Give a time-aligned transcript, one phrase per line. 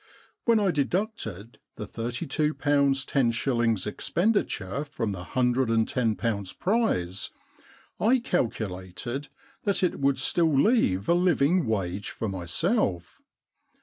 [0.45, 6.15] When I deducted the thirty two pounds ten shillings expenditure from the hundred and ten
[6.15, 7.29] pounds prize,
[7.99, 9.27] I calculated
[9.63, 13.21] that it would still leave a living wage for myself.